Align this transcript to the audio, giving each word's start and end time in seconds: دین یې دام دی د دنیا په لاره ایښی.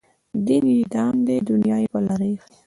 دین 0.45 0.65
یې 0.77 0.81
دام 0.93 1.15
دی 1.27 1.37
د 1.41 1.45
دنیا 1.51 1.77
په 1.93 1.99
لاره 2.05 2.25
ایښی. 2.29 2.51